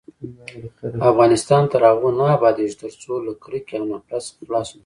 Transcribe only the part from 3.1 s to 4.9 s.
له کرکې او نفرت څخه خلاص نشو.